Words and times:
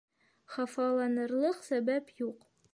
Хафаланырлыҡ 0.55 1.63
сәбәп 1.69 2.13
юҡ. 2.27 2.53